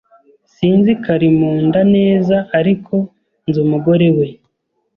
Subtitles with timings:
[0.53, 2.95] Sinzi Karimunda neza, ariko
[3.47, 4.27] nzi umugore we.